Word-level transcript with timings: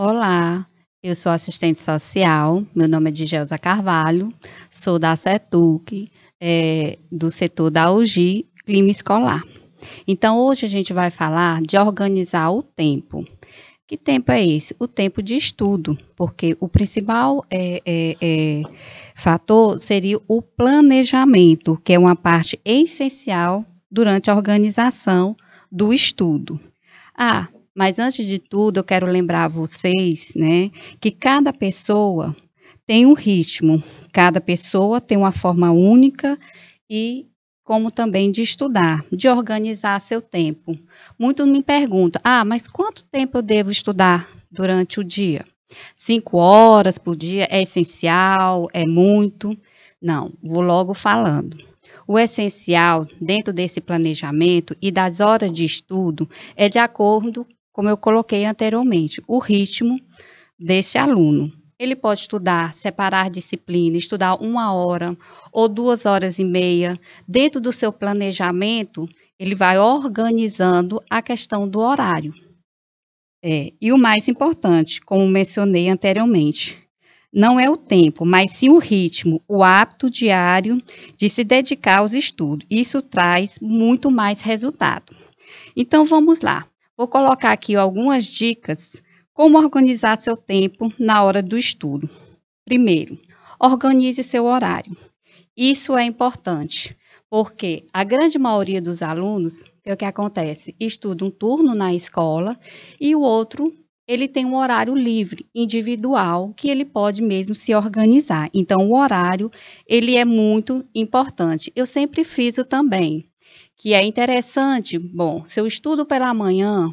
Olá, 0.00 0.64
eu 1.02 1.12
sou 1.12 1.32
assistente 1.32 1.80
social, 1.80 2.62
meu 2.72 2.88
nome 2.88 3.10
é 3.10 3.12
Digelza 3.12 3.58
Carvalho, 3.58 4.28
sou 4.70 4.96
da 4.96 5.16
CETUC, 5.16 6.08
é, 6.40 6.96
do 7.10 7.32
setor 7.32 7.68
da 7.68 7.90
UGI, 7.90 8.46
Clima 8.64 8.92
Escolar. 8.92 9.42
Então, 10.06 10.38
hoje 10.38 10.64
a 10.66 10.68
gente 10.68 10.92
vai 10.92 11.10
falar 11.10 11.60
de 11.62 11.76
organizar 11.76 12.48
o 12.52 12.62
tempo. 12.62 13.24
Que 13.88 13.96
tempo 13.96 14.30
é 14.30 14.46
esse? 14.46 14.72
O 14.78 14.86
tempo 14.86 15.20
de 15.20 15.34
estudo, 15.34 15.98
porque 16.14 16.56
o 16.60 16.68
principal 16.68 17.44
é, 17.50 17.82
é, 17.84 18.16
é, 18.20 18.62
fator 19.16 19.80
seria 19.80 20.20
o 20.28 20.40
planejamento, 20.40 21.76
que 21.84 21.92
é 21.92 21.98
uma 21.98 22.14
parte 22.14 22.60
essencial 22.64 23.64
durante 23.90 24.30
a 24.30 24.36
organização 24.36 25.34
do 25.72 25.92
estudo. 25.92 26.60
Ah, 27.16 27.48
mas 27.78 28.00
antes 28.00 28.26
de 28.26 28.40
tudo, 28.40 28.78
eu 28.78 28.82
quero 28.82 29.06
lembrar 29.06 29.44
a 29.44 29.48
vocês, 29.48 30.32
né, 30.34 30.68
que 31.00 31.12
cada 31.12 31.52
pessoa 31.52 32.34
tem 32.84 33.06
um 33.06 33.12
ritmo, 33.12 33.80
cada 34.12 34.40
pessoa 34.40 35.00
tem 35.00 35.16
uma 35.16 35.30
forma 35.30 35.70
única 35.70 36.36
e 36.90 37.28
como 37.62 37.92
também 37.92 38.32
de 38.32 38.42
estudar, 38.42 39.04
de 39.12 39.28
organizar 39.28 40.00
seu 40.00 40.20
tempo. 40.20 40.74
Muitos 41.16 41.46
me 41.46 41.62
perguntam: 41.62 42.20
ah, 42.24 42.44
mas 42.44 42.66
quanto 42.66 43.04
tempo 43.04 43.38
eu 43.38 43.42
devo 43.42 43.70
estudar 43.70 44.28
durante 44.50 44.98
o 44.98 45.04
dia? 45.04 45.44
Cinco 45.94 46.38
horas 46.38 46.98
por 46.98 47.14
dia 47.14 47.46
é 47.48 47.62
essencial? 47.62 48.68
É 48.72 48.84
muito? 48.84 49.56
Não, 50.02 50.32
vou 50.42 50.62
logo 50.62 50.94
falando. 50.94 51.56
O 52.08 52.18
essencial 52.18 53.06
dentro 53.20 53.52
desse 53.52 53.80
planejamento 53.80 54.76
e 54.82 54.90
das 54.90 55.20
horas 55.20 55.52
de 55.52 55.64
estudo 55.64 56.28
é 56.56 56.68
de 56.68 56.80
acordo, 56.80 57.46
como 57.78 57.88
eu 57.88 57.96
coloquei 57.96 58.44
anteriormente, 58.44 59.22
o 59.28 59.38
ritmo 59.38 60.00
desse 60.58 60.98
aluno. 60.98 61.52
Ele 61.78 61.94
pode 61.94 62.18
estudar, 62.18 62.74
separar 62.74 63.30
disciplina, 63.30 63.96
estudar 63.96 64.34
uma 64.42 64.74
hora 64.74 65.16
ou 65.52 65.68
duas 65.68 66.04
horas 66.04 66.40
e 66.40 66.44
meia. 66.44 66.98
Dentro 67.28 67.60
do 67.60 67.72
seu 67.72 67.92
planejamento, 67.92 69.08
ele 69.38 69.54
vai 69.54 69.78
organizando 69.78 71.00
a 71.08 71.22
questão 71.22 71.68
do 71.68 71.78
horário. 71.78 72.34
É, 73.44 73.72
e 73.80 73.92
o 73.92 73.96
mais 73.96 74.26
importante, 74.26 75.00
como 75.00 75.28
mencionei 75.28 75.88
anteriormente, 75.88 76.76
não 77.32 77.60
é 77.60 77.70
o 77.70 77.76
tempo, 77.76 78.26
mas 78.26 78.54
sim 78.54 78.70
o 78.70 78.78
ritmo, 78.78 79.40
o 79.46 79.62
hábito 79.62 80.10
diário 80.10 80.78
de 81.16 81.30
se 81.30 81.44
dedicar 81.44 82.00
aos 82.00 82.12
estudos. 82.12 82.66
Isso 82.68 83.00
traz 83.00 83.56
muito 83.62 84.10
mais 84.10 84.40
resultado. 84.40 85.14
Então 85.76 86.04
vamos 86.04 86.40
lá. 86.40 86.66
Vou 86.98 87.06
colocar 87.06 87.52
aqui 87.52 87.76
algumas 87.76 88.24
dicas 88.24 89.00
como 89.32 89.56
organizar 89.56 90.20
seu 90.20 90.36
tempo 90.36 90.92
na 90.98 91.22
hora 91.22 91.40
do 91.40 91.56
estudo? 91.56 92.10
Primeiro, 92.64 93.16
organize 93.60 94.20
seu 94.24 94.46
horário. 94.46 94.96
Isso 95.56 95.96
é 95.96 96.02
importante, 96.02 96.96
porque 97.30 97.86
a 97.92 98.02
grande 98.02 98.36
maioria 98.36 98.82
dos 98.82 99.00
alunos, 99.00 99.62
é 99.84 99.92
o 99.92 99.96
que 99.96 100.04
acontece, 100.04 100.74
estuda 100.80 101.24
um 101.24 101.30
turno 101.30 101.72
na 101.72 101.94
escola 101.94 102.58
e 103.00 103.14
o 103.14 103.20
outro 103.20 103.72
ele 104.08 104.26
tem 104.26 104.44
um 104.44 104.56
horário 104.56 104.92
livre, 104.92 105.46
individual, 105.54 106.52
que 106.56 106.68
ele 106.68 106.84
pode 106.84 107.22
mesmo 107.22 107.54
se 107.54 107.72
organizar. 107.76 108.50
Então, 108.52 108.88
o 108.88 108.96
horário, 108.98 109.52
ele 109.86 110.16
é 110.16 110.24
muito 110.24 110.84
importante. 110.92 111.70
Eu 111.76 111.86
sempre 111.86 112.24
friso 112.24 112.64
também, 112.64 113.22
que 113.78 113.94
é 113.94 114.04
interessante, 114.04 114.98
bom, 114.98 115.44
se 115.46 115.60
eu 115.60 115.66
estudo 115.66 116.04
pela 116.04 116.34
manhã, 116.34 116.92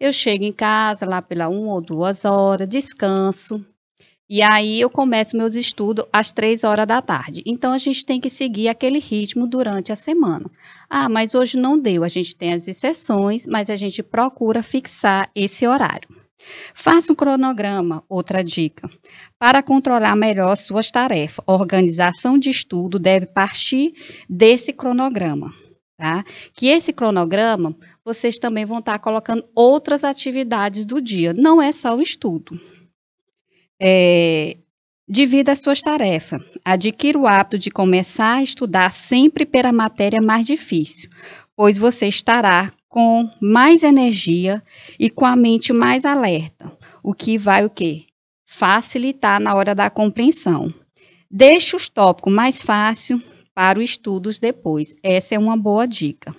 eu 0.00 0.12
chego 0.12 0.42
em 0.42 0.52
casa 0.52 1.06
lá 1.06 1.22
pela 1.22 1.48
uma 1.48 1.74
ou 1.74 1.80
duas 1.80 2.24
horas, 2.24 2.68
descanso, 2.68 3.64
e 4.28 4.42
aí 4.42 4.80
eu 4.80 4.90
começo 4.90 5.36
meus 5.36 5.54
estudos 5.54 6.06
às 6.12 6.32
três 6.32 6.64
horas 6.64 6.88
da 6.88 7.00
tarde. 7.00 7.40
Então 7.46 7.72
a 7.72 7.78
gente 7.78 8.04
tem 8.04 8.20
que 8.20 8.28
seguir 8.28 8.68
aquele 8.68 8.98
ritmo 8.98 9.46
durante 9.46 9.92
a 9.92 9.96
semana. 9.96 10.50
Ah, 10.90 11.08
mas 11.08 11.36
hoje 11.36 11.56
não 11.56 11.78
deu. 11.78 12.02
A 12.02 12.08
gente 12.08 12.34
tem 12.34 12.52
as 12.52 12.66
exceções, 12.66 13.46
mas 13.46 13.70
a 13.70 13.76
gente 13.76 14.02
procura 14.02 14.62
fixar 14.62 15.30
esse 15.36 15.66
horário. 15.66 16.08
Faça 16.74 17.12
um 17.12 17.16
cronograma, 17.16 18.02
outra 18.08 18.42
dica. 18.42 18.88
Para 19.38 19.62
controlar 19.62 20.16
melhor 20.16 20.56
suas 20.56 20.90
tarefas, 20.90 21.44
a 21.46 21.52
organização 21.52 22.38
de 22.38 22.50
estudo 22.50 22.98
deve 22.98 23.26
partir 23.26 23.92
desse 24.28 24.72
cronograma 24.72 25.52
tá? 25.96 26.24
Que 26.52 26.68
esse 26.68 26.92
cronograma, 26.92 27.74
vocês 28.04 28.38
também 28.38 28.64
vão 28.64 28.78
estar 28.78 28.98
colocando 28.98 29.44
outras 29.54 30.04
atividades 30.04 30.84
do 30.84 31.00
dia, 31.00 31.32
não 31.32 31.60
é 31.60 31.72
só 31.72 31.96
o 31.96 32.02
estudo. 32.02 32.60
É, 33.80 34.56
divida 35.08 35.52
as 35.52 35.60
suas 35.60 35.80
tarefas. 35.80 36.42
Adquira 36.64 37.18
o 37.18 37.26
hábito 37.26 37.58
de 37.58 37.70
começar 37.70 38.36
a 38.36 38.42
estudar 38.42 38.92
sempre 38.92 39.44
pela 39.44 39.72
matéria 39.72 40.20
mais 40.20 40.46
difícil, 40.46 41.10
pois 41.56 41.78
você 41.78 42.06
estará 42.08 42.68
com 42.88 43.28
mais 43.40 43.82
energia 43.82 44.62
e 44.98 45.10
com 45.10 45.24
a 45.24 45.36
mente 45.36 45.72
mais 45.72 46.04
alerta, 46.04 46.72
o 47.02 47.12
que 47.12 47.36
vai 47.36 47.64
o 47.64 47.70
quê? 47.70 48.04
Facilitar 48.46 49.40
na 49.40 49.54
hora 49.54 49.74
da 49.74 49.90
compreensão. 49.90 50.72
Deixe 51.30 51.74
os 51.74 51.88
tópicos 51.88 52.32
mais 52.32 52.62
fáceis 52.62 53.20
para 53.54 53.78
os 53.78 53.84
estudos 53.84 54.38
depois. 54.38 54.94
Essa 55.02 55.34
é 55.36 55.38
uma 55.38 55.56
boa 55.56 55.86
dica. 55.86 56.34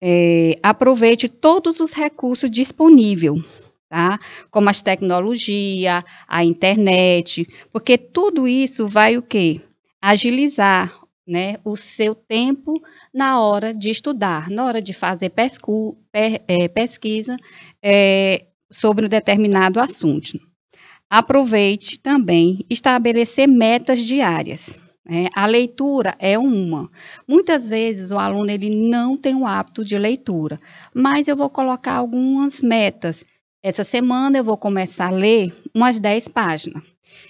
É, 0.00 0.58
aproveite 0.62 1.28
todos 1.28 1.80
os 1.80 1.92
recursos 1.92 2.50
disponíveis, 2.50 3.42
tá? 3.88 4.20
Como 4.50 4.70
as 4.70 4.80
tecnologias, 4.80 6.04
a 6.28 6.44
internet, 6.44 7.48
porque 7.72 7.98
tudo 7.98 8.46
isso 8.46 8.86
vai 8.86 9.16
o 9.16 9.22
quê? 9.22 9.60
Agilizar 10.00 11.00
né, 11.26 11.58
o 11.62 11.76
seu 11.76 12.14
tempo 12.14 12.80
na 13.12 13.40
hora 13.40 13.74
de 13.74 13.90
estudar, 13.90 14.48
na 14.48 14.64
hora 14.64 14.80
de 14.80 14.94
fazer 14.94 15.30
pescu, 15.30 15.98
per, 16.10 16.42
é, 16.48 16.68
pesquisa 16.68 17.36
é, 17.82 18.46
sobre 18.70 19.04
um 19.04 19.08
determinado 19.08 19.78
assunto. 19.78 20.38
Aproveite 21.10 21.98
também 21.98 22.64
estabelecer 22.70 23.46
metas 23.46 24.04
diárias. 24.04 24.78
É, 25.10 25.28
a 25.34 25.46
leitura 25.46 26.14
é 26.18 26.38
uma. 26.38 26.90
Muitas 27.26 27.66
vezes 27.68 28.10
o 28.10 28.18
aluno 28.18 28.50
ele 28.50 28.68
não 28.68 29.16
tem 29.16 29.34
o 29.34 29.46
hábito 29.46 29.82
de 29.82 29.98
leitura, 29.98 30.58
mas 30.94 31.28
eu 31.28 31.36
vou 31.36 31.48
colocar 31.48 31.94
algumas 31.94 32.60
metas. 32.60 33.24
Essa 33.62 33.84
semana 33.84 34.38
eu 34.38 34.44
vou 34.44 34.56
começar 34.56 35.06
a 35.06 35.10
ler 35.10 35.54
umas 35.74 35.98
10 35.98 36.28
páginas. 36.28 36.82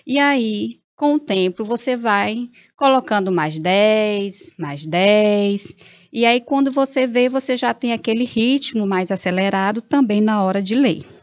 E 0.04 0.18
aí, 0.18 0.80
com 0.96 1.14
o 1.14 1.20
tempo, 1.20 1.64
você 1.64 1.96
vai 1.96 2.48
colocando 2.76 3.30
mais 3.32 3.56
10, 3.58 4.54
mais 4.58 4.84
10. 4.84 5.74
E 6.12 6.26
aí, 6.26 6.40
quando 6.40 6.72
você 6.72 7.06
vê, 7.06 7.28
você 7.28 7.56
já 7.56 7.72
tem 7.72 7.92
aquele 7.92 8.24
ritmo 8.24 8.86
mais 8.86 9.12
acelerado 9.12 9.80
também 9.80 10.20
na 10.20 10.42
hora 10.42 10.60
de 10.60 10.74
ler. 10.74 11.17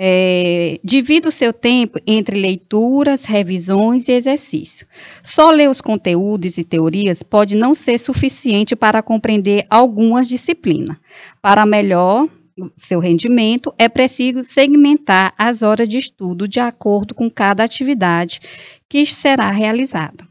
É, 0.00 0.78
divida 0.84 1.28
o 1.28 1.32
seu 1.32 1.52
tempo 1.52 1.98
entre 2.06 2.40
leituras, 2.40 3.24
revisões 3.24 4.06
e 4.06 4.12
exercício. 4.12 4.86
Só 5.24 5.50
ler 5.50 5.68
os 5.68 5.80
conteúdos 5.80 6.56
e 6.56 6.62
teorias 6.62 7.20
pode 7.22 7.56
não 7.56 7.74
ser 7.74 7.98
suficiente 7.98 8.76
para 8.76 9.02
compreender 9.02 9.66
algumas 9.68 10.28
disciplinas. 10.28 10.96
Para 11.42 11.66
melhor 11.66 12.28
seu 12.76 13.00
rendimento, 13.00 13.74
é 13.76 13.88
preciso 13.88 14.42
segmentar 14.44 15.34
as 15.36 15.62
horas 15.62 15.88
de 15.88 15.98
estudo 15.98 16.46
de 16.46 16.60
acordo 16.60 17.14
com 17.14 17.28
cada 17.28 17.64
atividade 17.64 18.40
que 18.88 19.04
será 19.04 19.50
realizada 19.50 20.27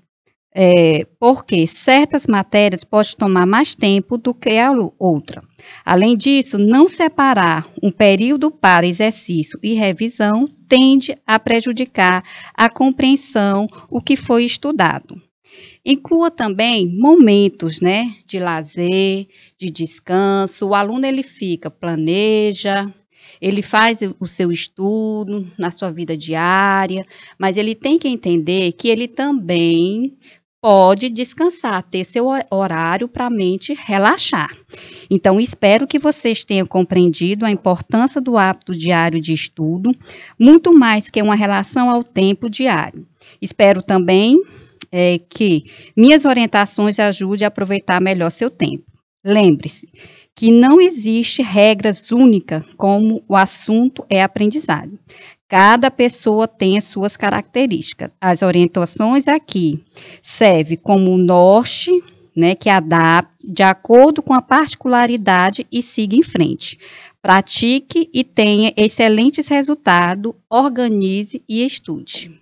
é, 0.60 1.06
porque 1.20 1.68
certas 1.68 2.26
matérias 2.26 2.84
podem 2.84 3.14
tomar 3.16 3.46
mais 3.46 3.76
tempo 3.76 4.18
do 4.18 4.34
que 4.34 4.58
a 4.58 4.72
outra. 4.98 5.44
Além 5.86 6.18
disso, 6.18 6.58
não 6.58 6.90
separar 6.90 7.68
um 7.82 7.92
período 7.92 8.50
para 8.50 8.88
exercício 8.88 9.60
e 9.62 9.76
revisão 9.76 10.50
tende 10.68 11.16
a 11.28 11.38
prejudicar 11.38 12.24
a 12.56 12.68
compreensão 12.72 13.68
o 13.88 14.02
que 14.02 14.16
foi 14.16 14.46
estudado. 14.46 15.22
Inclua 15.86 16.32
também 16.32 16.88
momentos, 16.88 17.80
né, 17.80 18.16
de 18.26 18.40
lazer, 18.40 19.28
de 19.60 19.70
descanso. 19.70 20.70
O 20.70 20.76
aluno 20.76 21.06
ele 21.06 21.22
fica, 21.22 21.70
planeja, 21.70 22.92
ele 23.40 23.62
faz 23.62 24.00
o 24.20 24.26
seu 24.26 24.52
estudo 24.52 25.48
na 25.58 25.72
sua 25.72 25.92
vida 25.92 26.18
diária, 26.18 27.06
mas 27.38 27.58
ele 27.58 27.76
tem 27.76 27.98
que 28.00 28.08
entender 28.08 28.72
que 28.74 28.88
ele 28.88 29.08
também 29.08 30.18
pode 30.62 31.10
descansar, 31.10 31.84
ter 31.84 32.04
seu 32.04 32.28
horário 32.50 33.08
para 33.08 33.28
a 33.28 33.30
mente 33.30 33.78
relaxar. 33.80 34.56
Então, 35.10 35.40
espero 35.40 35.88
que 35.88 36.00
vocês 36.00 36.44
tenham 36.44 36.66
compreendido 36.66 37.46
a 37.46 37.52
importância 37.52 38.20
do 38.20 38.38
hábito 38.38 38.74
diário 38.74 39.22
de 39.22 39.34
estudo, 39.34 39.92
muito 40.40 40.78
mais 40.78 41.10
que 41.10 41.22
uma 41.22 41.36
relação 41.36 41.90
ao 41.90 42.04
tempo 42.04 42.50
diário. 42.50 43.06
Espero 43.42 43.84
também 43.84 44.42
é, 44.92 45.20
que 45.30 45.66
minhas 45.96 46.26
orientações 46.26 47.00
ajudem 47.00 47.46
a 47.46 47.50
aproveitar 47.50 48.02
melhor 48.02 48.30
seu 48.30 48.50
tempo. 48.50 48.86
Lembre-se 49.24 49.88
que 50.38 50.52
não 50.52 50.80
existe 50.80 51.42
regras 51.42 52.12
únicas 52.12 52.64
como 52.76 53.24
o 53.28 53.36
assunto 53.36 54.06
é 54.08 54.22
aprendizado. 54.22 54.98
Cada 55.48 55.90
pessoa 55.90 56.48
tem 56.48 56.78
as 56.78 56.84
suas 56.84 57.16
características. 57.16 58.14
As 58.20 58.42
orientações 58.42 59.28
aqui 59.28 59.82
servem 60.22 60.78
como 60.78 61.18
norte, 61.18 61.92
né, 62.36 62.54
que 62.54 62.70
adapte 62.70 63.48
de 63.48 63.64
acordo 63.64 64.22
com 64.22 64.34
a 64.34 64.42
particularidade 64.42 65.66
e 65.72 65.82
siga 65.82 66.16
em 66.16 66.24
frente. 66.24 66.78
Pratique 67.22 68.10
e 68.14 68.24
tenha 68.24 68.74
excelentes 68.76 69.48
resultados, 69.48 70.34
organize 70.50 71.42
e 71.48 71.66
estude. 71.66 72.40